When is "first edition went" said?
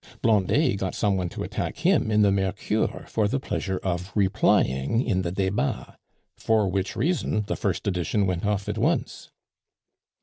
7.55-8.43